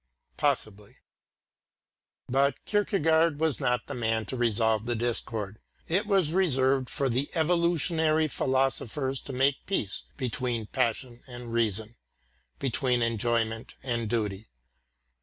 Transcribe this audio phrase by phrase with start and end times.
[0.35, 0.97] Possibly.
[2.27, 5.59] But Kierkegaard was not the man to resolve the discord.
[5.87, 11.97] It was reserved for the evolutionary philosophers to make peace between passion and reason,
[12.57, 14.49] between enjoyment and duty.